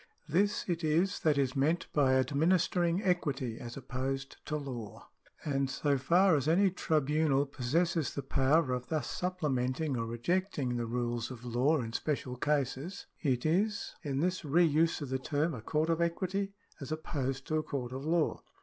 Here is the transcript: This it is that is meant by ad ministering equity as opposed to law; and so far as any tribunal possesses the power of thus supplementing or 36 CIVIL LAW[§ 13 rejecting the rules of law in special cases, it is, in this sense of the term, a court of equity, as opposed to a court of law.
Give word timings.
This 0.27 0.67
it 0.67 0.83
is 0.83 1.19
that 1.19 1.37
is 1.37 1.55
meant 1.55 1.85
by 1.93 2.13
ad 2.15 2.33
ministering 2.33 3.03
equity 3.03 3.59
as 3.59 3.77
opposed 3.77 4.43
to 4.47 4.57
law; 4.57 5.09
and 5.45 5.69
so 5.69 5.95
far 5.99 6.35
as 6.35 6.47
any 6.47 6.71
tribunal 6.71 7.45
possesses 7.45 8.15
the 8.15 8.23
power 8.23 8.71
of 8.73 8.87
thus 8.87 9.07
supplementing 9.07 9.95
or 9.95 10.07
36 10.07 10.07
CIVIL 10.07 10.07
LAW[§ 10.07 10.15
13 10.23 10.33
rejecting 10.39 10.77
the 10.77 10.85
rules 10.87 11.29
of 11.29 11.45
law 11.45 11.79
in 11.81 11.93
special 11.93 12.35
cases, 12.35 13.05
it 13.21 13.45
is, 13.45 13.93
in 14.01 14.21
this 14.21 14.39
sense 14.39 15.01
of 15.01 15.09
the 15.09 15.19
term, 15.19 15.53
a 15.53 15.61
court 15.61 15.91
of 15.91 16.01
equity, 16.01 16.53
as 16.79 16.91
opposed 16.91 17.45
to 17.45 17.57
a 17.57 17.61
court 17.61 17.91
of 17.91 18.03
law. 18.03 18.41